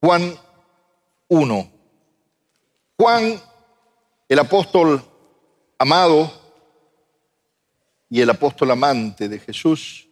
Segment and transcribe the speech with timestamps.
[0.00, 0.32] Juan
[1.26, 1.72] 1.
[2.96, 3.40] Juan,
[4.28, 5.02] el apóstol
[5.76, 6.32] amado
[8.08, 10.08] y el apóstol amante de Jesús,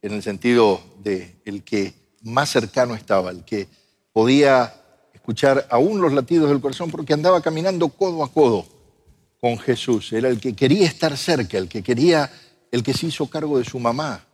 [0.00, 3.68] en el sentido de el que más cercano estaba, el que
[4.12, 4.72] podía
[5.12, 8.64] escuchar aún los latidos del corazón porque andaba caminando codo a codo
[9.38, 10.14] con Jesús.
[10.14, 12.30] Era el que quería estar cerca, el que quería,
[12.70, 14.24] el que se hizo cargo de su mamá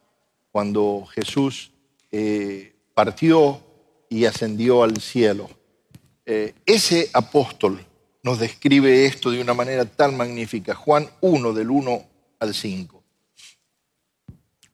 [0.52, 1.72] cuando Jesús
[2.12, 3.71] eh, partió
[4.12, 5.48] y ascendió al cielo.
[6.26, 7.82] Eh, ese apóstol
[8.22, 10.74] nos describe esto de una manera tan magnífica.
[10.74, 12.06] Juan 1, del 1
[12.38, 13.02] al 5.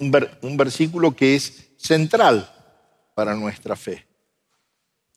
[0.01, 2.53] un versículo que es central
[3.15, 4.05] para nuestra fe.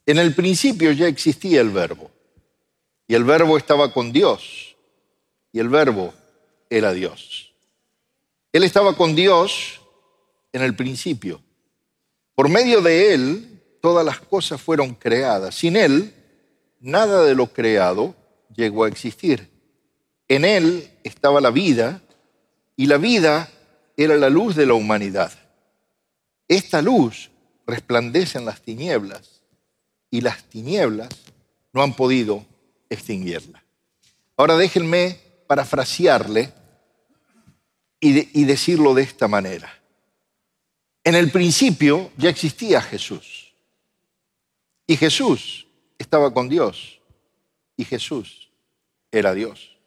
[0.05, 2.12] En el principio ya existía el verbo,
[3.07, 4.76] y el verbo estaba con Dios,
[5.51, 6.13] y el verbo
[6.70, 7.53] era Dios.
[8.53, 9.81] Él estaba con Dios
[10.53, 11.41] en el principio.
[12.35, 13.50] Por medio de Él,
[13.81, 15.55] todas las cosas fueron creadas.
[15.55, 16.13] Sin Él,
[16.80, 18.16] nada de lo creado
[18.55, 19.49] llegó a existir.
[20.27, 22.01] En Él estaba la vida,
[22.82, 23.48] y la vida
[23.96, 25.32] era la luz de la humanidad.
[26.48, 27.29] Esta luz
[27.68, 29.41] resplandece en las tinieblas
[30.10, 31.10] y las tinieblas
[31.73, 32.45] no han podido
[32.90, 33.63] extinguirla.
[34.35, 36.51] Ahora déjenme parafrasearle
[37.99, 39.71] y, decirlo de esta manera.
[41.04, 43.40] En el principio ya existía Jesús
[44.91, 45.65] y Jesús
[45.97, 46.99] estaba con Dios
[47.77, 48.51] y Jesús
[49.09, 49.77] era Dios.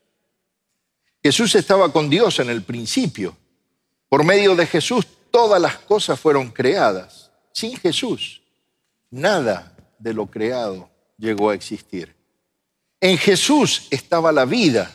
[1.22, 3.36] Jesús estaba con Dios en el principio.
[4.08, 7.30] Por medio de Jesús todas las cosas fueron creadas.
[7.52, 8.40] Sin Jesús,
[9.10, 12.16] nada de lo creado llegó a existir.
[12.98, 14.90] En Jesús estaba la vida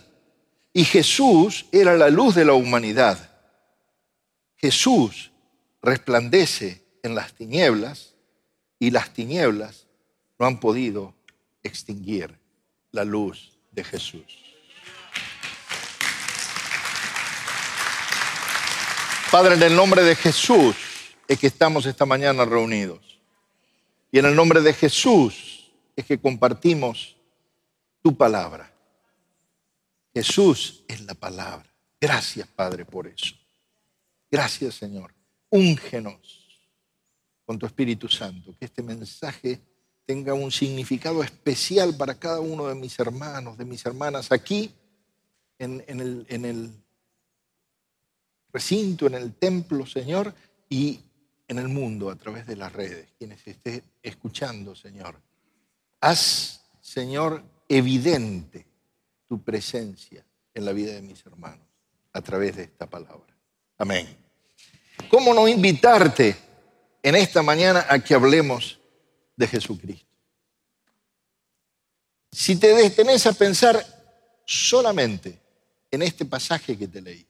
[0.73, 3.29] y Jesús era la luz de la humanidad.
[4.55, 5.31] Jesús
[5.83, 8.15] resplandece en las tinieblas
[8.79, 9.85] y las tinieblas
[10.39, 11.13] no han podido
[11.61, 12.39] extinguir
[12.91, 14.49] la luz de Jesús.
[19.31, 20.75] Padre, en el nombre de Jesús
[21.27, 23.19] es que estamos esta mañana reunidos.
[24.11, 27.15] Y en el nombre de Jesús es que compartimos
[28.01, 28.73] tu palabra.
[30.13, 31.71] Jesús es la palabra.
[32.01, 33.35] Gracias, Padre, por eso.
[34.31, 35.13] Gracias, Señor.
[35.49, 36.59] Úngenos
[37.45, 38.55] con tu Espíritu Santo.
[38.57, 39.61] Que este mensaje
[40.09, 44.73] tenga un significado especial para cada uno de mis hermanos, de mis hermanas aquí
[45.59, 46.73] en, el,
[48.51, 50.33] recinto, en el templo, Señor,
[50.67, 50.99] y
[51.47, 55.21] en el mundo a través de las redes, quienes estén escuchando, Señor.
[56.01, 58.65] Haz, Señor, evidente
[59.27, 61.67] tu presencia en la vida de mis hermanos
[62.13, 63.37] a través de esta palabra.
[63.77, 64.07] Amén.
[65.07, 66.35] ¿Cómo no invitarte
[67.03, 68.78] en esta mañana a que hablemos
[69.39, 70.05] de Jesucristo?
[72.31, 73.83] Si te detenés a pensar
[74.45, 75.39] solamente
[75.89, 77.25] en este pasaje que te leí,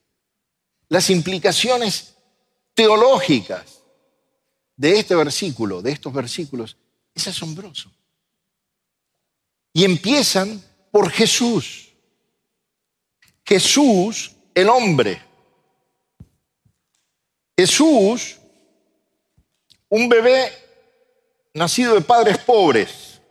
[0.90, 2.16] las implicaciones
[2.74, 3.84] teológicas
[4.76, 6.76] de este versículo, de estos versículos,
[7.14, 7.92] es asombroso.
[9.72, 10.62] Y empiezan
[10.92, 11.94] por Jesús.
[13.46, 15.22] Jesús, el hombre.
[17.56, 18.38] Jesús,
[19.90, 20.69] un bebé
[21.54, 23.22] nacido de padres pobres,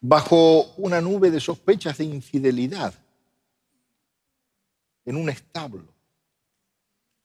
[0.00, 2.94] bajo una nube de sospechas de infidelidad,
[5.04, 5.84] en un establo.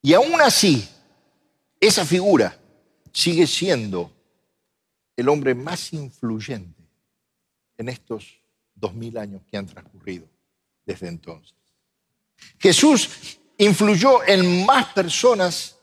[0.02, 0.88] Y aún así,
[1.80, 2.58] esa figura
[3.12, 4.12] sigue siendo
[5.16, 6.84] el hombre más influyente
[7.78, 8.40] en estos
[8.76, 10.28] dos mil años que han transcurrido
[10.86, 11.56] desde entonces.
[12.58, 15.79] Jesús influyó en más personas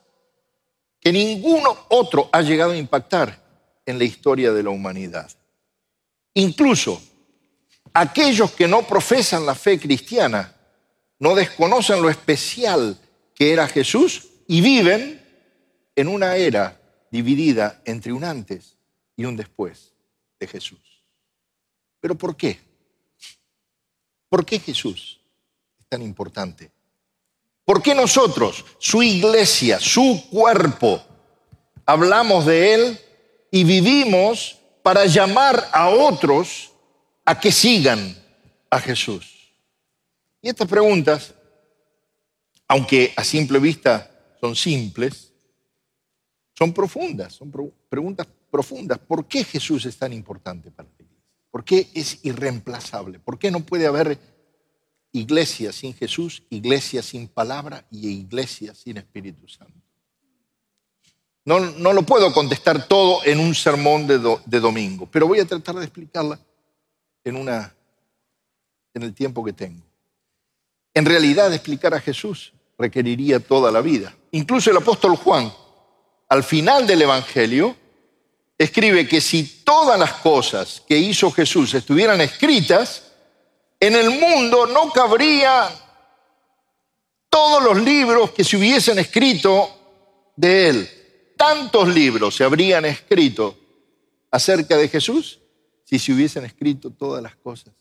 [1.07, 3.41] que ninguno otro ha llegado a impactar
[3.87, 5.31] en la historia de la humanidad.
[6.35, 7.01] Incluso
[7.93, 10.53] aquellos que no profesan la fe cristiana
[11.21, 12.99] no desconocen lo especial
[13.37, 15.25] que era Jesús y viven
[15.95, 16.77] en una era
[17.13, 18.77] dividida entre un antes
[19.15, 19.93] y un después
[20.41, 21.05] de Jesús.
[22.01, 22.59] ¿Pero por qué?
[24.29, 25.21] ¿Por qué Jesús
[25.79, 26.73] es tan importante?
[27.67, 31.03] ¿Por qué nosotros, su iglesia, su cuerpo,
[31.85, 33.01] hablamos de Él
[33.51, 36.71] y vivimos para llamar a otros
[37.25, 38.17] a que sigan
[38.71, 39.53] a Jesús?
[40.41, 41.35] Y estas preguntas,
[42.69, 45.33] aunque a simple vista son simples,
[46.57, 47.53] son profundas, son
[47.89, 49.01] preguntas profundas.
[49.01, 51.17] ¿Por qué Jesús es tan importante para iglesia?
[51.51, 53.19] ¿Por qué es irreemplazable?
[53.19, 54.17] ¿Por qué no puede haber
[55.19, 59.75] iglesia sin Jesús, iglesia sin palabra y iglesia sin Espíritu Santo?
[61.45, 65.45] No, no lo puedo contestar todo en un sermón de, de domingo, pero voy a
[65.47, 66.41] tratar de explicarla
[67.25, 67.75] en, una,
[68.95, 69.83] en el tiempo que tengo.
[70.93, 74.15] En realidad, explicar a Jesús requeriría toda la vida.
[74.33, 75.53] Incluso el apóstol Juan,
[76.29, 77.77] al final del Evangelio,
[78.59, 83.06] escribe que si todas las cosas que hizo Jesús estuvieran escritas,
[83.87, 85.69] en el mundo no cabría
[87.29, 90.91] todos los libros que se hubiesen escrito de él.
[91.37, 93.57] Tantos libros se habrían escrito
[94.31, 95.41] acerca de Jesús
[95.85, 97.75] si se hubiesen escrito todas las cosas.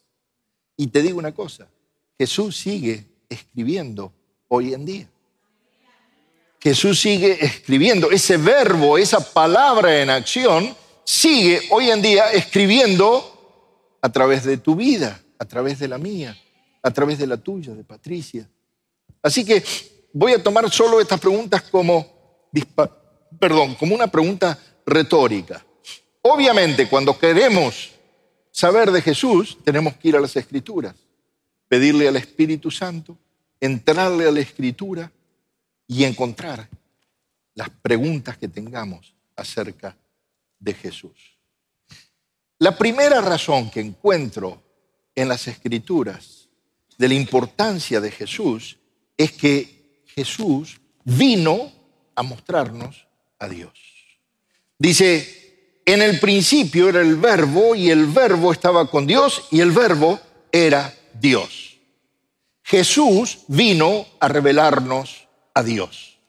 [0.77, 1.67] Y te digo una cosa,
[2.17, 4.13] Jesús sigue escribiendo
[4.47, 5.09] hoy en día.
[6.61, 8.11] Jesús sigue escribiendo.
[8.11, 14.75] Ese verbo, esa palabra en acción, sigue hoy en día escribiendo a través de tu
[14.75, 16.37] vida, a través de la mía,
[16.81, 18.47] a través de la tuya, de Patricia.
[19.21, 19.63] Así que
[20.13, 22.49] voy a tomar solo estas preguntas como,
[23.39, 25.65] perdón, como una pregunta retórica.
[26.21, 27.91] Obviamente, cuando queremos
[28.51, 30.95] saber de Jesús, tenemos que ir a las Escrituras,
[31.67, 33.17] pedirle al Espíritu Santo,
[33.59, 35.11] entrarle a la Escritura
[35.87, 36.69] y encontrar
[37.53, 39.97] las preguntas que tengamos acerca
[40.59, 41.37] de Jesús.
[42.59, 44.63] La primera razón que encuentro
[45.15, 46.49] en las escrituras
[46.97, 48.77] de la importancia de Jesús
[49.17, 51.71] es que Jesús vino
[52.15, 53.07] a mostrarnos
[53.39, 53.73] a Dios.
[54.77, 59.71] Dice, en el principio era el verbo y el verbo estaba con Dios y el
[59.71, 60.19] verbo
[60.51, 61.77] era Dios.
[62.63, 66.19] Jesús vino a revelarnos a Dios.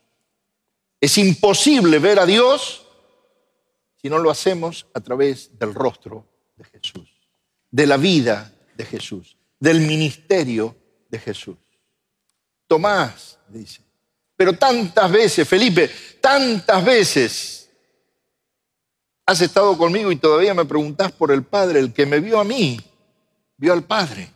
[1.00, 2.86] Es imposible ver a Dios
[4.00, 7.08] si no lo hacemos a través del rostro de Jesús,
[7.70, 10.76] de la vida de Jesús, del ministerio
[11.08, 11.56] de Jesús.
[12.66, 13.80] Tomás dice,
[14.36, 15.90] pero tantas veces, Felipe,
[16.20, 17.70] tantas veces
[19.24, 22.44] has estado conmigo y todavía me preguntás por el Padre, el que me vio a
[22.44, 22.78] mí,
[23.56, 24.30] vio al Padre.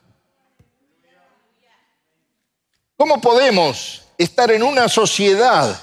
[2.97, 5.81] ¿Cómo podemos estar en una sociedad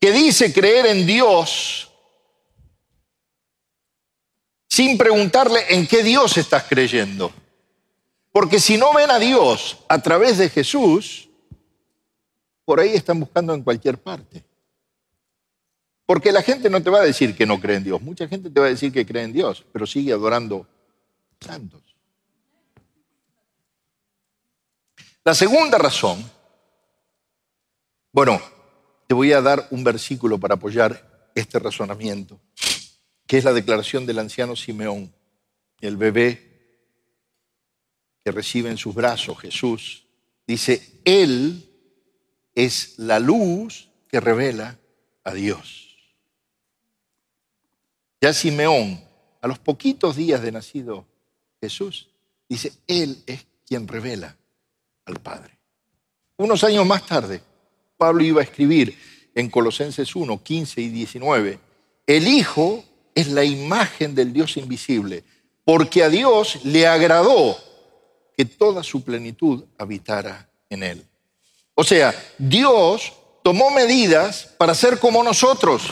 [0.00, 1.89] que dice creer en Dios
[4.80, 7.30] sin preguntarle en qué Dios estás creyendo?
[8.32, 11.28] Porque si no ven a Dios a través de Jesús,
[12.64, 14.42] por ahí están buscando en cualquier parte.
[16.06, 18.00] Porque la gente no te va a decir que no cree en Dios.
[18.00, 20.66] Mucha gente te va a decir que cree en Dios, pero sigue adorando
[21.38, 21.82] santos.
[25.22, 26.24] La segunda razón,
[28.12, 28.40] bueno,
[29.06, 32.40] te voy a dar un versículo para apoyar este razonamiento,
[33.30, 35.14] que es la declaración del anciano Simeón,
[35.80, 36.50] el bebé
[38.24, 40.04] que recibe en sus brazos Jesús.
[40.48, 41.64] Dice, Él
[42.56, 44.80] es la luz que revela
[45.22, 45.96] a Dios.
[48.20, 49.00] Ya Simeón,
[49.40, 51.06] a los poquitos días de nacido
[51.60, 52.08] Jesús,
[52.48, 54.36] dice, Él es quien revela
[55.04, 55.56] al Padre.
[56.36, 57.40] Unos años más tarde,
[57.96, 58.98] Pablo iba a escribir
[59.36, 61.60] en Colosenses 1, 15 y 19,
[62.08, 62.86] el Hijo
[63.20, 65.24] es la imagen del Dios invisible,
[65.64, 67.56] porque a Dios le agradó
[68.36, 71.06] que toda su plenitud habitara en él.
[71.74, 73.12] O sea, Dios
[73.42, 75.82] tomó medidas para ser como nosotros,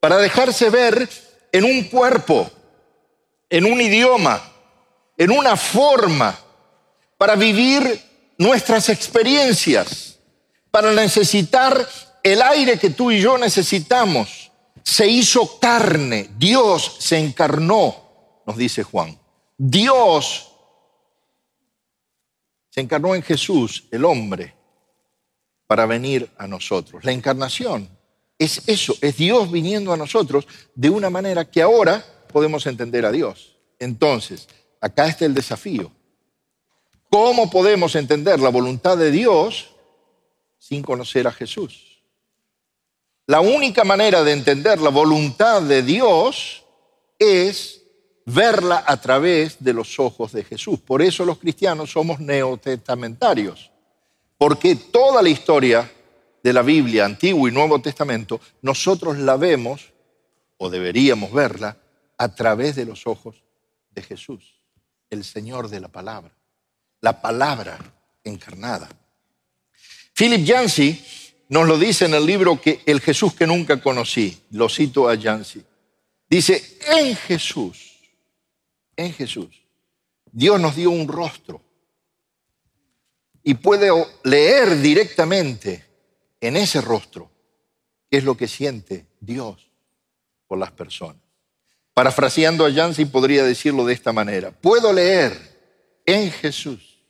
[0.00, 1.08] para dejarse ver
[1.52, 2.50] en un cuerpo,
[3.50, 4.42] en un idioma,
[5.16, 6.38] en una forma,
[7.18, 8.02] para vivir
[8.38, 10.18] nuestras experiencias,
[10.70, 11.86] para necesitar
[12.22, 14.51] el aire que tú y yo necesitamos.
[14.84, 19.18] Se hizo carne, Dios se encarnó, nos dice Juan.
[19.56, 20.52] Dios
[22.68, 24.54] se encarnó en Jesús, el hombre,
[25.66, 27.04] para venir a nosotros.
[27.04, 27.88] La encarnación
[28.38, 33.12] es eso, es Dios viniendo a nosotros de una manera que ahora podemos entender a
[33.12, 33.56] Dios.
[33.78, 34.48] Entonces,
[34.80, 35.92] acá está el desafío.
[37.10, 39.70] ¿Cómo podemos entender la voluntad de Dios
[40.58, 41.91] sin conocer a Jesús?
[43.26, 46.64] La única manera de entender la voluntad de Dios
[47.18, 47.82] es
[48.26, 50.80] verla a través de los ojos de Jesús.
[50.80, 53.70] Por eso los cristianos somos neotestamentarios,
[54.36, 55.90] porque toda la historia
[56.42, 59.92] de la Biblia, Antiguo y Nuevo Testamento, nosotros la vemos,
[60.56, 61.76] o deberíamos verla,
[62.18, 63.42] a través de los ojos
[63.90, 64.58] de Jesús,
[65.10, 66.32] el Señor de la palabra,
[67.00, 67.78] la palabra
[68.24, 68.88] encarnada.
[70.14, 71.04] Philip Yancey
[71.52, 75.14] nos lo dice en el libro que El Jesús que nunca conocí, lo cito a
[75.16, 75.62] Yancey.
[76.26, 77.98] Dice, en Jesús,
[78.96, 79.62] en Jesús,
[80.30, 81.60] Dios nos dio un rostro
[83.42, 83.90] y puede
[84.24, 85.84] leer directamente
[86.40, 87.30] en ese rostro
[88.10, 89.70] qué es lo que siente Dios
[90.46, 91.20] por las personas.
[91.92, 94.52] Parafraseando a Yancy podría decirlo de esta manera.
[94.52, 95.36] Puedo leer
[96.06, 97.04] en Jesús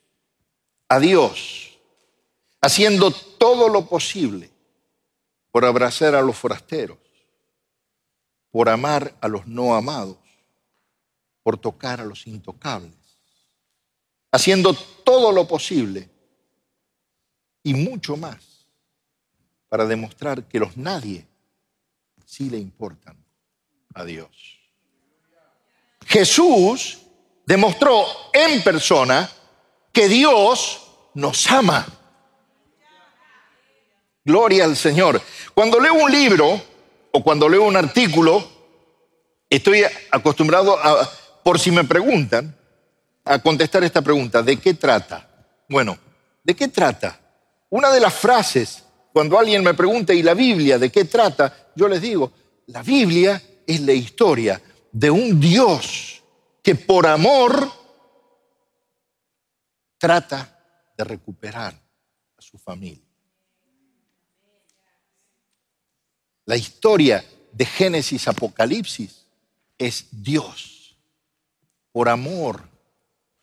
[0.89, 1.63] a Dios
[2.63, 4.49] haciendo todo lo posible
[5.51, 6.97] por abrazar a los forasteros,
[8.49, 10.15] por amar a los no amados,
[11.43, 12.95] por tocar a los intocables,
[14.31, 16.09] haciendo todo lo posible
[17.63, 18.65] y mucho más
[19.67, 21.27] para demostrar que los nadie
[22.25, 23.21] sí le importan
[23.93, 24.57] a Dios.
[26.05, 26.99] Jesús
[27.45, 29.29] demostró en persona
[29.91, 30.81] que Dios
[31.13, 31.85] nos ama.
[34.25, 35.21] Gloria al Señor.
[35.53, 36.61] Cuando leo un libro
[37.11, 38.47] o cuando leo un artículo,
[39.49, 41.09] estoy acostumbrado a,
[41.43, 42.55] por si me preguntan,
[43.25, 45.29] a contestar esta pregunta, ¿de qué trata?
[45.69, 45.97] Bueno,
[46.43, 47.19] ¿de qué trata?
[47.69, 51.71] Una de las frases, cuando alguien me pregunta, ¿y la Biblia de qué trata?
[51.75, 52.31] Yo les digo,
[52.67, 54.61] la Biblia es la historia
[54.91, 56.23] de un Dios
[56.61, 57.71] que por amor
[59.97, 60.59] trata
[60.97, 63.12] de recuperar a su familia.
[66.45, 67.23] La historia
[67.53, 69.25] de Génesis Apocalipsis
[69.77, 70.97] es Dios,
[71.91, 72.67] por amor,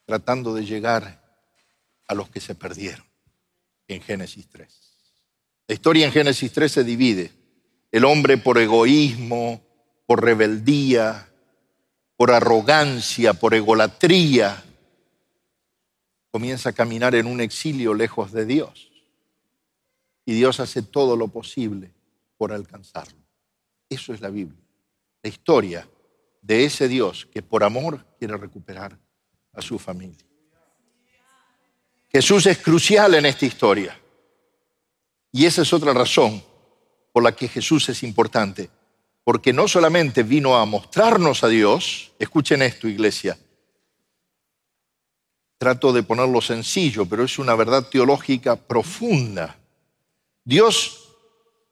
[0.04, 1.22] tratando de llegar
[2.06, 3.06] a los que se perdieron
[3.88, 4.68] en Génesis 3.
[5.68, 7.32] La historia en Génesis 3 se divide.
[7.90, 9.62] El hombre por egoísmo,
[10.06, 11.28] por rebeldía,
[12.16, 14.62] por arrogancia, por egolatría,
[16.30, 18.90] comienza a caminar en un exilio lejos de Dios.
[20.26, 21.92] Y Dios hace todo lo posible
[22.40, 23.18] por alcanzarlo.
[23.86, 24.64] Eso es la Biblia.
[25.22, 25.86] La historia
[26.40, 28.98] de ese Dios que por amor quiere recuperar
[29.52, 30.24] a su familia.
[32.10, 34.00] Jesús es crucial en esta historia.
[35.30, 36.42] Y esa es otra razón
[37.12, 38.70] por la que Jesús es importante.
[39.22, 43.38] Porque no solamente vino a mostrarnos a Dios, escuchen esto iglesia,
[45.58, 49.58] trato de ponerlo sencillo, pero es una verdad teológica profunda.
[50.42, 50.99] Dios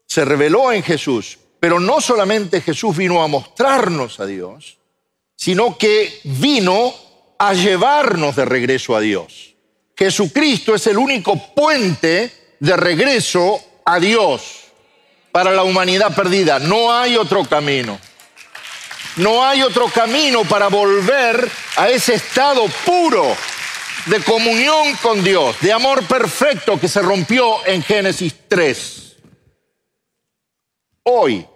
[0.08, 4.78] se reveló en Jesús, pero no solamente Jesús vino a mostrarnos a Dios,
[5.36, 6.94] sino que vino
[7.38, 9.54] a llevarnos de regreso a Dios.
[9.94, 14.64] Jesucristo es el único puente de regreso a Dios
[15.30, 16.58] para la humanidad perdida.
[16.58, 18.00] No hay otro camino.
[19.16, 23.36] No hay otro camino para volver a ese estado puro
[24.06, 29.07] de comunión con Dios, de amor perfecto que se rompió en Génesis 3
[31.08, 31.46] hoy,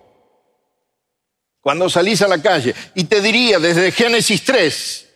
[1.60, 2.74] cuando salís a la calle.
[2.94, 5.08] Y te diría desde Génesis 3,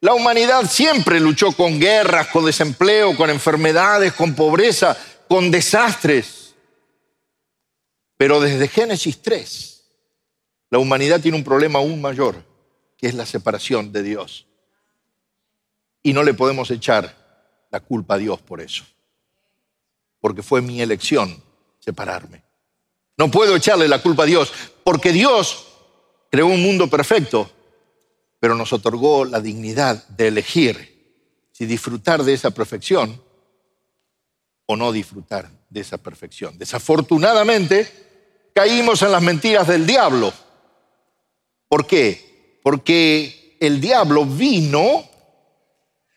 [0.00, 4.96] la humanidad siempre luchó con guerras, con desempleo, con enfermedades, con pobreza,
[5.28, 6.54] con desastres.
[8.16, 9.84] Pero desde Génesis 3,
[10.70, 12.44] la humanidad tiene un problema aún mayor,
[12.96, 14.46] que es la separación de Dios.
[16.02, 18.84] Y no le podemos echar la culpa a Dios por eso,
[20.20, 21.42] porque fue mi elección
[21.80, 22.43] separarme.
[23.16, 24.52] No puedo echarle la culpa a Dios,
[24.82, 25.66] porque Dios
[26.30, 27.50] creó un mundo perfecto,
[28.40, 30.94] pero nos otorgó la dignidad de elegir
[31.52, 33.22] si disfrutar de esa perfección
[34.66, 36.58] o no disfrutar de esa perfección.
[36.58, 40.32] Desafortunadamente, caímos en las mentiras del diablo.
[41.68, 42.60] ¿Por qué?
[42.62, 45.04] Porque el diablo vino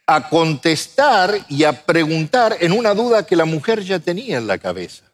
[0.07, 4.57] a contestar y a preguntar en una duda que la mujer ya tenía en la
[4.57, 5.06] cabeza.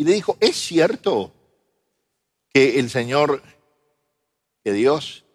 [0.00, 1.30] Y le dijo, ¿es cierto
[2.54, 3.42] que el Señor,
[4.64, 5.26] que Dios,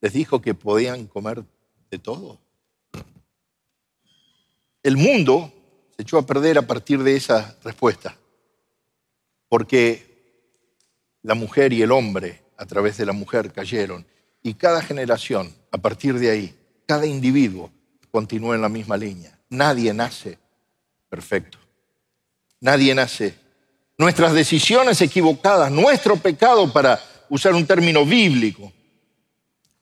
[0.00, 1.44] les dijo que podían comer
[1.88, 2.40] de todo?
[4.82, 5.52] El mundo
[5.94, 8.18] se echó a perder a partir de esa respuesta,
[9.48, 10.42] porque
[11.22, 14.04] la mujer y el hombre a través de la mujer cayeron
[14.42, 17.70] y cada generación, a partir de ahí, cada individuo
[18.10, 19.38] continúa en la misma línea.
[19.48, 20.40] Nadie nace
[21.08, 21.67] perfecto.
[22.60, 23.34] Nadie nace.
[23.96, 28.72] Nuestras decisiones equivocadas, nuestro pecado, para usar un término bíblico.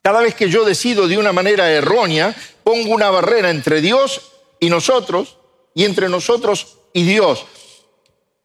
[0.03, 4.71] Cada vez que yo decido de una manera errónea, pongo una barrera entre Dios y
[4.71, 5.39] nosotros
[5.75, 7.45] y entre nosotros y Dios.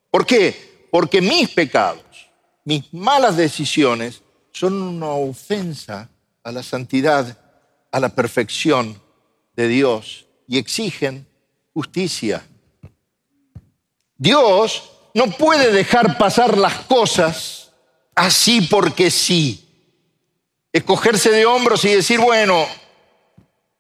[0.09, 0.87] ¿Por qué?
[0.91, 2.03] Porque mis pecados,
[2.65, 4.21] mis malas decisiones
[4.51, 6.09] son una ofensa
[6.43, 7.37] a la santidad,
[7.91, 9.01] a la perfección
[9.55, 11.27] de Dios y exigen
[11.73, 12.45] justicia.
[14.21, 17.71] Dios no puede dejar pasar las cosas
[18.13, 19.67] así porque sí.
[20.71, 22.67] Escogerse de hombros y decir, bueno,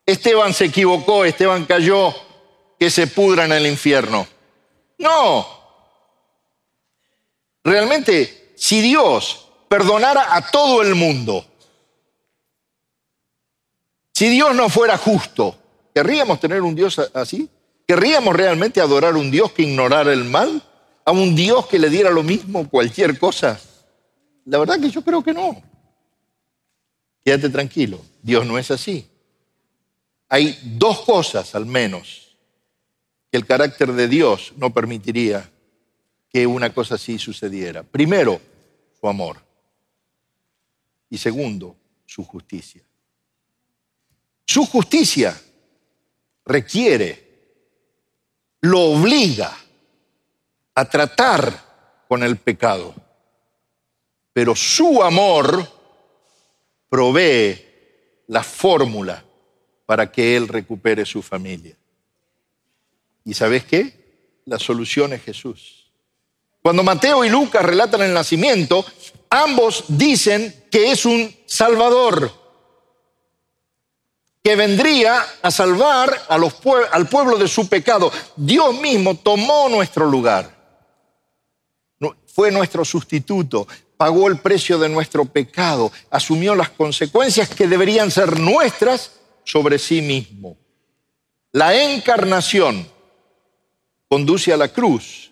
[0.05, 2.13] Esteban se equivocó, Esteban cayó,
[2.79, 4.27] que se pudra en el infierno.
[4.97, 5.61] No,
[7.63, 11.45] Realmente, si Dios perdonara a todo el mundo,
[14.13, 15.55] si Dios no fuera justo,
[15.93, 17.47] ¿querríamos tener un Dios así?
[17.91, 20.63] ¿Querríamos realmente adorar a un Dios que ignorara el mal?
[21.03, 23.59] ¿A un Dios que le diera lo mismo cualquier cosa?
[24.45, 25.61] La verdad que yo creo que no.
[27.21, 29.05] Quédate tranquilo, Dios no es así.
[30.29, 32.37] Hay dos cosas al menos
[33.29, 35.51] que el carácter de Dios no permitiría
[36.29, 37.83] que una cosa así sucediera.
[37.83, 38.39] Primero,
[39.01, 39.35] su amor.
[41.09, 42.83] Y segundo, su justicia.
[44.45, 45.37] Su justicia
[46.45, 47.30] requiere,
[48.61, 49.57] lo obliga
[50.75, 52.93] a tratar con el pecado,
[54.33, 55.67] pero su amor
[56.89, 57.59] provee
[58.27, 59.23] la fórmula
[59.85, 61.75] para que Él recupere su familia.
[63.25, 64.41] ¿Y sabes qué?
[64.45, 65.91] La solución es Jesús.
[66.61, 68.85] Cuando Mateo y Lucas relatan el nacimiento,
[69.29, 72.40] ambos dicen que es un Salvador
[74.43, 78.11] que vendría a salvar al pueblo de su pecado.
[78.35, 80.59] Dios mismo tomó nuestro lugar.
[82.25, 83.67] Fue nuestro sustituto,
[83.97, 90.01] pagó el precio de nuestro pecado, asumió las consecuencias que deberían ser nuestras sobre sí
[90.01, 90.57] mismo.
[91.51, 92.87] La encarnación
[94.07, 95.31] conduce a la cruz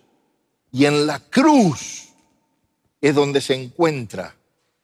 [0.70, 2.10] y en la cruz
[3.00, 4.36] es donde se encuentra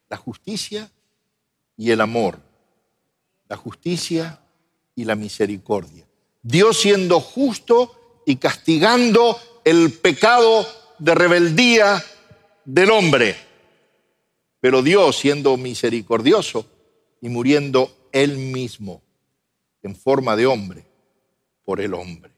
[0.09, 0.91] la justicia
[1.77, 2.46] y el amor
[3.49, 4.41] la justicia
[4.95, 6.05] y la misericordia.
[6.43, 10.67] Dios siendo justo y castigando el pecado
[10.99, 12.05] de rebeldía
[12.65, 13.37] del hombre,
[14.61, 16.67] pero Dios siendo misericordioso
[17.21, 19.03] y muriendo él mismo
[19.83, 20.85] en forma de hombre
[21.65, 22.33] por el hombre.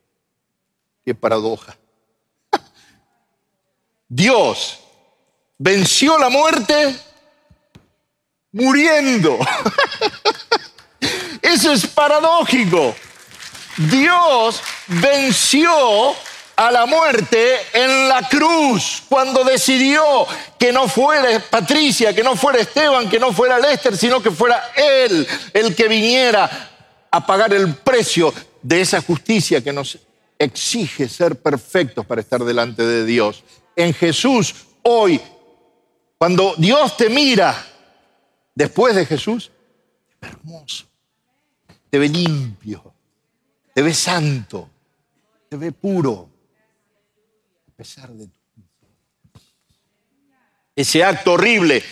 [1.03, 1.77] Qué paradoja.
[4.07, 4.79] Dios
[5.57, 6.95] venció la muerte
[8.51, 9.37] muriendo.
[11.59, 12.95] Eso es paradójico.
[13.91, 15.69] Dios venció
[16.55, 20.25] a la muerte en la cruz cuando decidió
[20.57, 24.71] que no fuera Patricia, que no fuera Esteban, que no fuera Lester, sino que fuera
[24.73, 26.69] Él el que viniera
[27.11, 29.99] a pagar el precio de esa justicia que nos
[30.37, 33.43] exige ser perfectos para estar delante de Dios.
[33.75, 35.19] En Jesús, hoy,
[36.17, 37.53] cuando Dios te mira
[38.55, 39.51] después de Jesús,
[40.21, 40.88] es hermoso
[41.89, 42.93] te ve limpio,
[43.73, 44.69] te ve santo,
[45.49, 46.29] te ve puro,
[47.67, 48.33] a pesar de tu
[50.79, 51.83] ese acto horrible,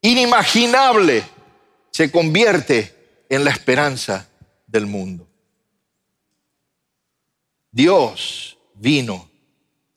[0.00, 1.22] inimaginable,
[1.90, 4.30] se convierte en la esperanza
[4.66, 5.28] del mundo.
[7.70, 9.28] Dios vino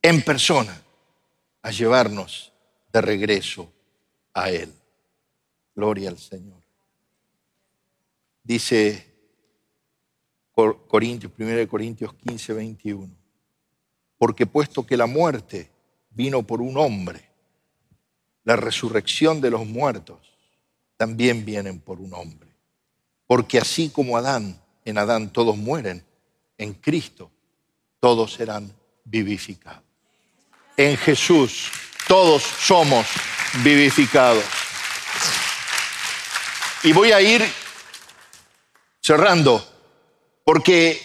[0.02, 0.78] en persona
[1.62, 2.52] a llevarnos
[2.92, 3.72] de regreso
[4.34, 4.74] a Él.
[5.74, 6.63] Gloria al Señor.
[8.44, 9.10] Dice
[10.54, 13.10] Corintios, 1 Corintios 15, 21.
[14.18, 15.72] Porque puesto que la muerte
[16.10, 17.30] vino por un hombre,
[18.44, 20.20] la resurrección de los muertos
[20.98, 22.50] también vienen por un hombre.
[23.26, 26.06] Porque así como Adán, en Adán todos mueren,
[26.58, 27.32] en Cristo
[28.00, 28.72] todos serán
[29.06, 29.84] vivificados.
[30.76, 31.72] En Jesús
[32.08, 33.08] todos somos
[33.64, 34.44] vivificados.
[36.84, 37.42] Y voy a ir
[39.04, 39.64] cerrando,
[40.46, 41.00] porque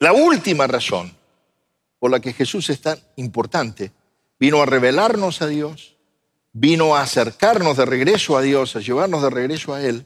[0.00, 1.14] la última razón
[1.98, 3.92] por la que Jesús es tan importante,
[4.38, 5.96] vino a revelarnos a Dios,
[6.52, 10.04] vino a acercarnos de regreso a Dios, a llevarnos de regreso a Él,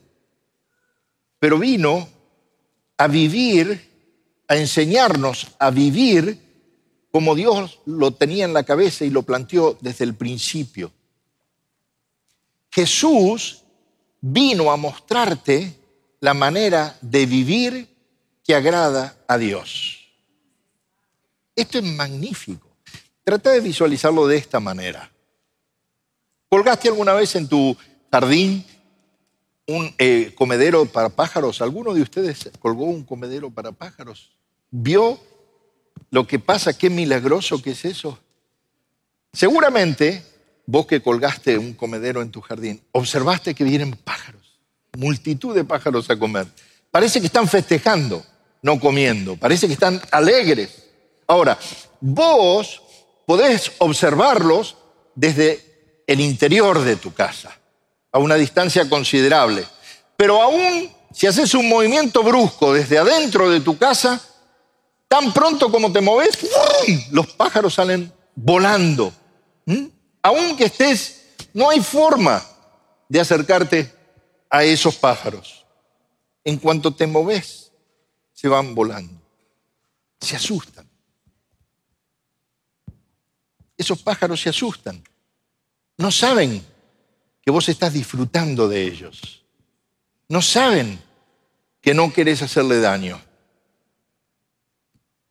[1.39, 2.07] pero vino
[2.97, 6.45] a vivir, a enseñarnos a vivir
[7.11, 10.91] como Dios lo tenía en la cabeza y lo planteó desde el principio.
[12.69, 13.64] Jesús
[14.27, 15.77] vino a mostrarte
[16.19, 17.87] la manera de vivir
[18.43, 19.99] que agrada a Dios.
[21.55, 22.67] Esto es magnífico.
[23.23, 25.11] Trata de visualizarlo de esta manera.
[26.49, 27.77] ¿Colgaste alguna vez en tu
[28.11, 28.65] jardín
[29.67, 31.61] un eh, comedero para pájaros?
[31.61, 34.31] ¿Alguno de ustedes colgó un comedero para pájaros?
[34.71, 35.19] ¿Vio
[36.09, 36.75] lo que pasa?
[36.75, 38.17] Qué milagroso que es eso.
[39.33, 40.23] Seguramente
[40.65, 44.59] vos que colgaste un comedero en tu jardín, observaste que vienen pájaros,
[44.97, 46.47] multitud de pájaros a comer.
[46.91, 48.25] Parece que están festejando,
[48.61, 50.83] no comiendo, parece que están alegres.
[51.27, 51.57] Ahora,
[51.99, 52.81] vos
[53.25, 54.77] podés observarlos
[55.13, 57.57] desde el interior de tu casa,
[58.11, 59.65] a una distancia considerable,
[60.17, 64.21] pero aún si haces un movimiento brusco desde adentro de tu casa,
[65.07, 66.37] tan pronto como te moves,
[67.11, 69.13] los pájaros salen volando.
[69.65, 69.85] ¿Mm?
[70.25, 72.43] Aunque estés, no hay forma
[73.07, 73.93] de acercarte
[74.49, 75.67] a esos pájaros.
[76.43, 77.71] En cuanto te moves,
[78.33, 79.21] se van volando.
[80.19, 80.89] Se asustan.
[83.77, 85.03] Esos pájaros se asustan.
[85.95, 86.65] No saben
[87.39, 89.45] que vos estás disfrutando de ellos.
[90.27, 90.99] No saben
[91.79, 93.21] que no querés hacerle daño.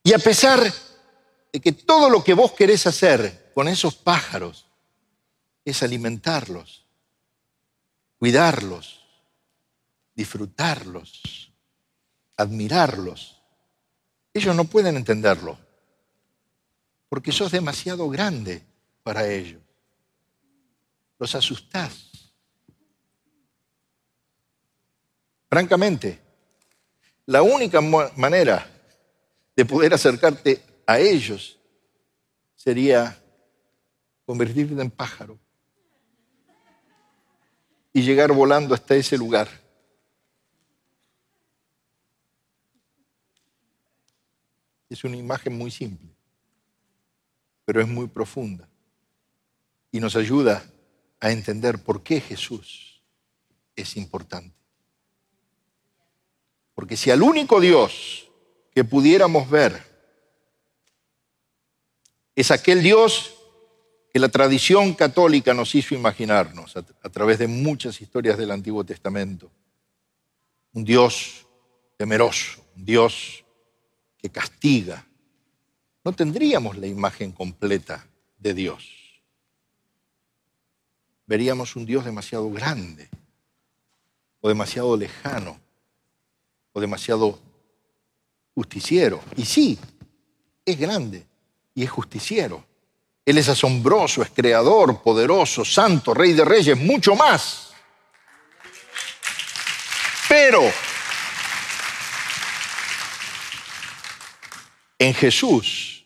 [0.04, 0.72] Y a pesar
[1.52, 4.63] de que todo lo que vos querés hacer con esos pájaros
[5.64, 6.86] es alimentarlos,
[8.18, 9.00] cuidarlos,
[10.14, 11.52] disfrutarlos,
[12.36, 13.40] admirarlos,
[14.32, 15.56] ellos no pueden entenderlo,
[17.08, 18.66] porque sos demasiado grande
[19.02, 19.62] para ellos.
[21.18, 22.10] Los asustás.
[25.48, 26.20] Francamente,
[27.26, 28.68] la única manera
[29.54, 31.58] de poder acercarte a ellos
[32.56, 33.16] sería
[34.26, 35.38] convertirte en pájaro
[37.96, 39.48] y llegar volando hasta ese lugar.
[44.90, 46.10] Es una imagen muy simple,
[47.64, 48.68] pero es muy profunda
[49.92, 50.64] y nos ayuda
[51.20, 53.00] a entender por qué Jesús
[53.76, 54.56] es importante.
[56.74, 58.28] Porque si al único Dios
[58.74, 59.94] que pudiéramos ver
[62.34, 63.36] es aquel Dios
[64.14, 69.50] que la tradición católica nos hizo imaginarnos a, través de muchas historias del Antiguo Testamento.
[70.72, 71.48] Un Dios
[71.96, 73.44] temeroso, un Dios
[74.16, 75.04] que castiga.
[76.04, 78.06] No tendríamos la imagen completa
[78.38, 79.20] de Dios.
[81.26, 83.08] Veríamos un Dios demasiado grande
[84.40, 85.58] o demasiado lejano
[86.72, 87.40] o demasiado
[88.54, 89.20] justiciero.
[89.36, 89.76] Y sí,
[90.64, 91.26] es grande
[91.74, 92.64] y es justiciero.
[93.26, 97.72] Él es asombroso, es creador, poderoso, santo, rey de reyes, mucho más.
[100.28, 100.62] Pero
[104.98, 106.04] en Jesús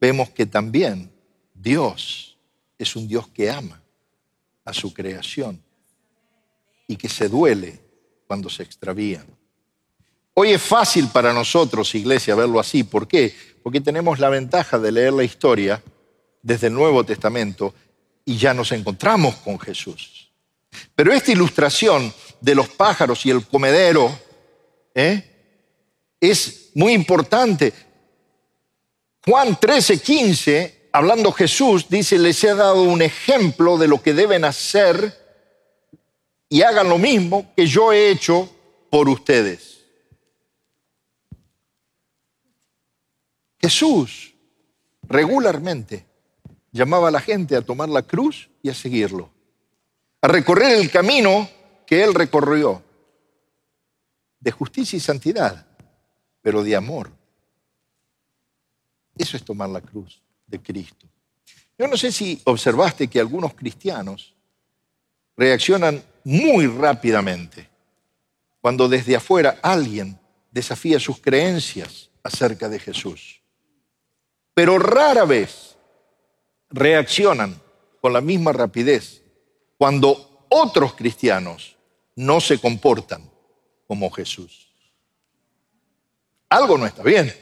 [0.00, 1.12] vemos que también
[1.52, 2.36] Dios
[2.78, 3.80] es un Dios que ama
[4.64, 5.62] a su creación
[6.88, 7.80] y que se duele
[8.26, 9.26] cuando se extravían.
[10.34, 12.82] Hoy es fácil para nosotros, iglesia, verlo así.
[12.82, 13.34] ¿Por qué?
[13.62, 15.80] Porque tenemos la ventaja de leer la historia
[16.44, 17.74] desde el Nuevo Testamento
[18.24, 20.30] y ya nos encontramos con Jesús.
[20.94, 24.16] Pero esta ilustración de los pájaros y el comedero
[24.94, 25.22] ¿eh?
[26.20, 27.72] es muy importante.
[29.24, 34.44] Juan 13, 15, hablando Jesús, dice, les he dado un ejemplo de lo que deben
[34.44, 35.18] hacer
[36.50, 38.50] y hagan lo mismo que yo he hecho
[38.90, 39.80] por ustedes.
[43.58, 44.34] Jesús
[45.08, 46.13] regularmente
[46.74, 49.30] llamaba a la gente a tomar la cruz y a seguirlo,
[50.20, 51.48] a recorrer el camino
[51.86, 52.82] que él recorrió,
[54.38, 55.66] de justicia y santidad,
[56.42, 57.10] pero de amor.
[59.16, 61.06] Eso es tomar la cruz de Cristo.
[61.78, 64.34] Yo no sé si observaste que algunos cristianos
[65.36, 67.70] reaccionan muy rápidamente
[68.60, 70.18] cuando desde afuera alguien
[70.50, 73.40] desafía sus creencias acerca de Jesús
[74.54, 75.73] pero rara vez
[76.74, 77.60] reaccionan
[78.00, 79.22] con la misma rapidez
[79.78, 81.76] cuando otros cristianos
[82.16, 83.30] no se comportan
[83.86, 84.68] como Jesús.
[86.48, 87.34] Algo no está bien,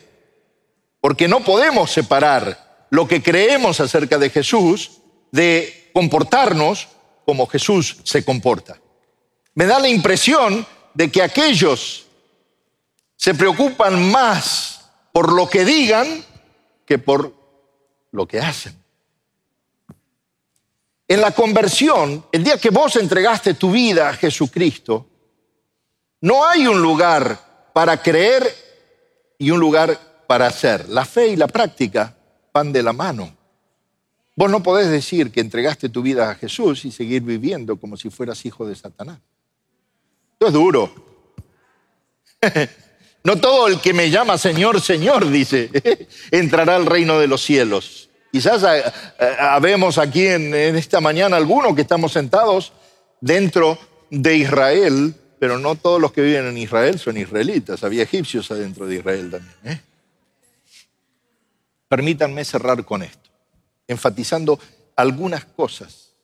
[1.01, 6.88] porque no podemos separar lo que creemos acerca de Jesús de comportarnos
[7.25, 8.81] como Jesús se comporta.
[9.55, 12.07] Me da la impresión de que aquellos
[13.16, 16.25] se preocupan más por lo que digan
[16.87, 17.35] que por
[18.11, 18.82] lo que hacen.
[21.12, 25.07] En la conversión, el día que vos entregaste tu vida a Jesucristo,
[26.22, 28.42] no hay un lugar para creer
[29.37, 30.88] y un lugar para hacer.
[30.88, 32.16] La fe y la práctica
[32.55, 33.37] van de la mano.
[34.35, 38.09] Vos no podés decir que entregaste tu vida a Jesús y seguir viviendo como si
[38.09, 39.18] fueras hijo de Satanás.
[40.33, 40.94] Esto es duro.
[43.25, 45.70] No todo el que me llama Señor, Señor, dice,
[46.33, 48.09] entrará al reino de los cielos.
[48.33, 48.83] Quizás eh,
[49.21, 52.73] eh, habemos aquí en, esta mañana algunos que estamos sentados
[53.21, 57.85] dentro de Israel, pero no todos los que viven en Israel son israelitas.
[57.85, 59.55] Había egipcios adentro de Israel también.
[59.64, 59.81] ¿eh?
[61.88, 63.29] Permítanme cerrar con esto,
[63.87, 64.59] enfatizando
[64.97, 66.14] algunas cosas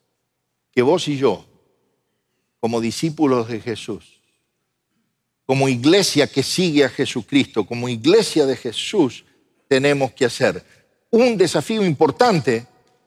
[0.72, 1.44] que vos y yo,
[2.58, 4.22] como discípulos de Jesús,
[5.44, 9.26] como iglesia que sigue a Jesucristo, como iglesia de Jesús,
[9.68, 10.64] tenemos que hacer.
[11.10, 12.66] Un desafío importante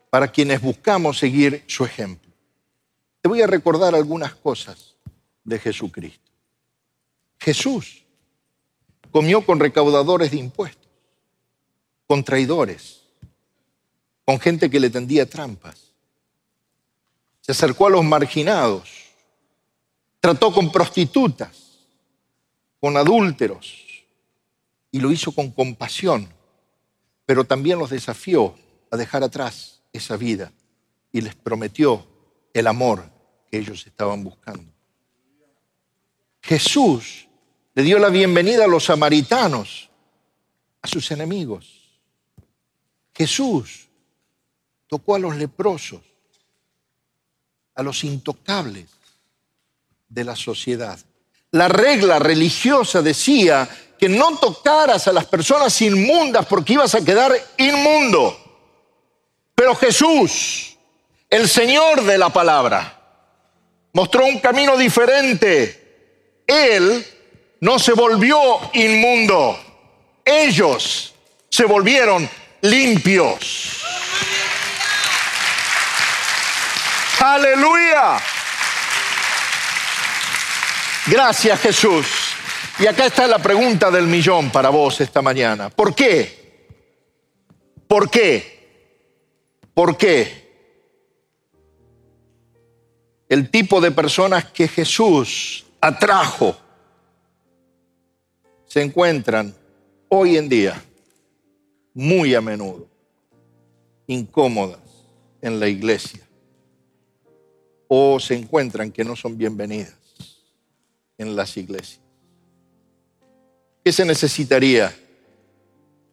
[0.09, 2.31] para quienes buscamos seguir su ejemplo.
[3.21, 4.95] Te voy a recordar algunas cosas
[5.43, 6.31] de Jesucristo.
[7.39, 8.03] Jesús
[9.11, 10.89] comió con recaudadores de impuestos,
[12.07, 13.01] con traidores,
[14.25, 15.91] con gente que le tendía trampas.
[17.41, 18.89] Se acercó a los marginados,
[20.19, 21.79] trató con prostitutas,
[22.79, 23.85] con adúlteros,
[24.91, 26.31] y lo hizo con compasión,
[27.31, 28.53] pero también los desafió
[28.89, 30.51] a dejar atrás esa vida
[31.13, 32.05] y les prometió
[32.53, 33.09] el amor
[33.49, 34.69] que ellos estaban buscando.
[36.41, 37.29] Jesús
[37.73, 39.89] le dio la bienvenida a los samaritanos,
[40.81, 42.01] a sus enemigos.
[43.15, 43.87] Jesús
[44.87, 46.01] tocó a los leprosos,
[47.75, 48.89] a los intocables
[50.09, 50.99] de la sociedad.
[51.51, 53.69] La regla religiosa decía
[54.01, 58.35] que no tocaras a las personas inmundas porque ibas a quedar inmundo.
[59.53, 60.75] Pero Jesús,
[61.29, 62.99] el Señor de la palabra,
[63.93, 66.41] mostró un camino diferente.
[66.47, 67.05] Él
[67.59, 68.39] no se volvió
[68.73, 69.59] inmundo.
[70.25, 71.13] Ellos
[71.47, 72.27] se volvieron
[72.61, 73.83] limpios.
[77.19, 78.19] Aleluya.
[81.05, 82.20] Gracias Jesús.
[82.79, 85.69] Y acá está la pregunta del millón para vos esta mañana.
[85.69, 86.41] ¿Por qué?
[87.87, 88.61] ¿Por qué?
[89.73, 90.41] ¿Por qué?
[93.29, 96.57] El tipo de personas que Jesús atrajo
[98.65, 99.55] se encuentran
[100.09, 100.83] hoy en día
[101.93, 102.87] muy a menudo
[104.07, 104.79] incómodas
[105.41, 106.21] en la iglesia
[107.87, 109.95] o se encuentran que no son bienvenidas
[111.17, 112.00] en las iglesias.
[113.83, 114.95] ¿Qué se necesitaría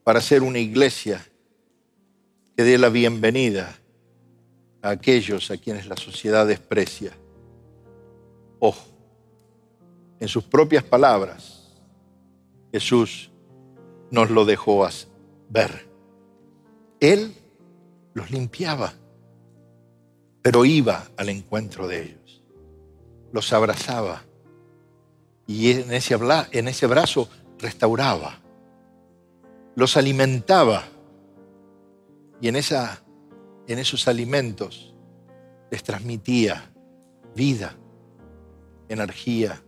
[0.02, 1.22] para ser una iglesia
[2.57, 3.78] que dé la bienvenida
[4.81, 7.12] a aquellos a quienes la sociedad desprecia?
[8.59, 8.87] Ojo,
[10.18, 11.74] en sus propias palabras,
[12.72, 13.31] Jesús
[14.11, 14.88] nos lo dejó
[15.50, 15.87] ver.
[17.00, 17.35] Él
[18.14, 18.94] los limpiaba,
[20.40, 22.42] pero iba al encuentro de ellos,
[23.31, 24.24] los abrazaba
[25.46, 26.18] y en ese,
[26.52, 28.40] en ese brazo restauraba,
[29.74, 30.84] los alimentaba
[32.40, 33.02] y en, esa,
[33.66, 34.94] en esos alimentos
[35.70, 36.72] les transmitía
[37.34, 37.76] vida,
[38.88, 39.62] energía,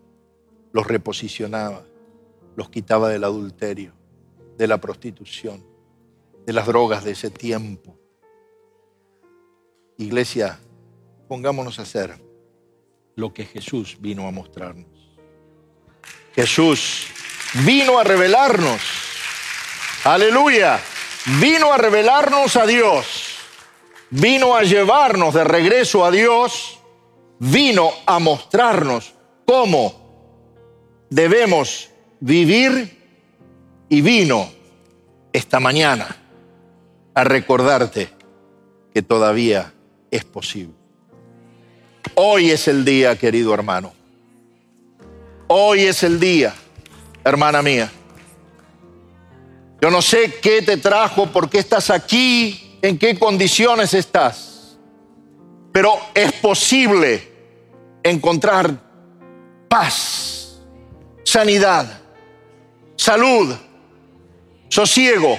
[0.72, 1.84] los reposicionaba,
[2.56, 3.92] los quitaba del adulterio,
[4.56, 5.64] de la prostitución,
[6.46, 7.96] de las drogas de ese tiempo.
[9.98, 10.58] Iglesia,
[11.28, 12.20] pongámonos a hacer
[13.16, 15.18] lo que Jesús vino a mostrarnos.
[16.34, 17.08] Jesús
[17.54, 18.80] vino a revelarnos.
[20.04, 20.80] Aleluya.
[21.40, 23.36] Vino a revelarnos a Dios.
[24.10, 26.78] Vino a llevarnos de regreso a Dios.
[27.38, 29.14] Vino a mostrarnos
[29.46, 32.98] cómo debemos vivir
[33.88, 34.50] y vino
[35.32, 36.16] esta mañana
[37.14, 38.10] a recordarte
[38.92, 39.72] que todavía
[40.10, 40.74] es posible.
[42.14, 43.92] Hoy es el día, querido hermano.
[45.48, 46.54] Hoy es el día
[47.24, 47.90] hermana mía.
[49.80, 54.76] Yo no sé qué te trajo, por qué estás aquí, en qué condiciones estás,
[55.72, 57.30] pero es posible
[58.02, 58.70] encontrar
[59.68, 60.60] paz,
[61.24, 62.00] sanidad,
[62.96, 63.54] salud,
[64.68, 65.38] sosiego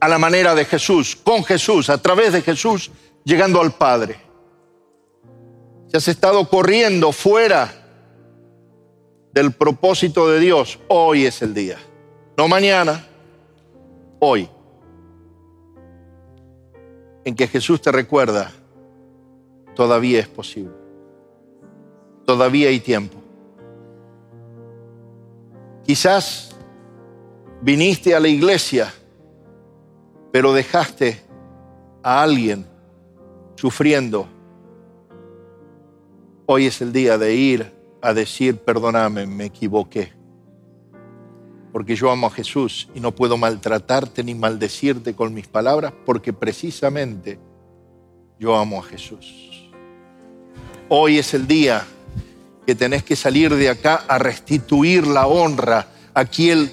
[0.00, 2.90] a la manera de Jesús, con Jesús, a través de Jesús,
[3.24, 4.18] llegando al Padre.
[5.88, 7.83] Si has estado corriendo fuera
[9.34, 11.76] del propósito de Dios, hoy es el día.
[12.36, 13.04] No mañana,
[14.20, 14.48] hoy.
[17.24, 18.52] En que Jesús te recuerda,
[19.74, 20.72] todavía es posible.
[22.24, 23.18] Todavía hay tiempo.
[25.82, 26.54] Quizás
[27.60, 28.94] viniste a la iglesia,
[30.30, 31.20] pero dejaste
[32.04, 32.64] a alguien
[33.56, 34.28] sufriendo.
[36.46, 40.12] Hoy es el día de ir a decir, perdóname, me equivoqué.
[41.72, 46.34] Porque yo amo a Jesús y no puedo maltratarte ni maldecirte con mis palabras porque
[46.34, 47.38] precisamente
[48.38, 49.70] yo amo a Jesús.
[50.90, 51.86] Hoy es el día
[52.66, 56.70] que tenés que salir de acá a restituir la honra a quien,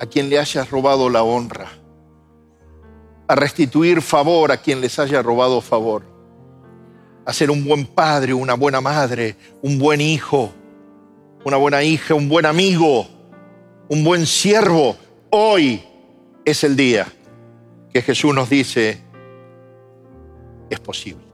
[0.00, 1.68] a quien le hayas robado la honra,
[3.28, 6.17] a restituir favor a quien les haya robado favor
[7.28, 10.50] a ser un buen padre, una buena madre, un buen hijo,
[11.44, 13.06] una buena hija, un buen amigo,
[13.90, 14.96] un buen siervo.
[15.28, 15.82] Hoy
[16.42, 17.06] es el día
[17.92, 19.02] que Jesús nos dice,
[20.70, 21.27] es posible.